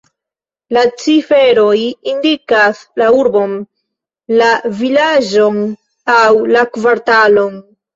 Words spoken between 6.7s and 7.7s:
kvartalon.